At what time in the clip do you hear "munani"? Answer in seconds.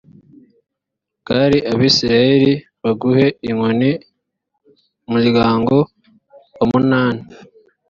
6.71-7.23